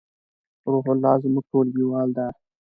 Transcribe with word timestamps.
روح 0.71 0.85
الله 0.93 1.13
زمونږ 1.23 1.45
ټولګیوال 1.49 2.07
ده 2.17 2.25